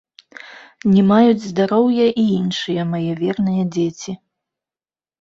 Не 0.93 1.03
маюць 1.11 1.43
здароўя 1.51 2.07
і 2.23 2.27
іншыя 2.39 2.89
мае 2.97 3.07
верныя 3.23 3.63
дзеці. 3.81 4.21